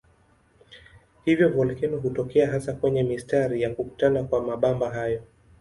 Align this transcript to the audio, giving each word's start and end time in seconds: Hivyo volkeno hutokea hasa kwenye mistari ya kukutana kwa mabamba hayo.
Hivyo 1.25 1.49
volkeno 1.49 1.97
hutokea 1.97 2.51
hasa 2.51 2.73
kwenye 2.73 3.03
mistari 3.03 3.61
ya 3.61 3.69
kukutana 3.75 4.23
kwa 4.23 4.41
mabamba 4.43 4.89
hayo. 4.91 5.23